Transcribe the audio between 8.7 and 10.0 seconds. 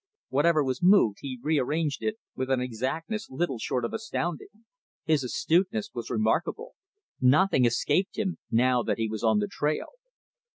that he was on the trail.